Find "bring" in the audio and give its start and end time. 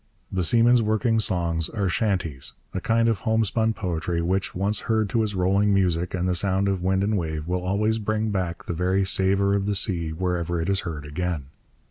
7.99-8.31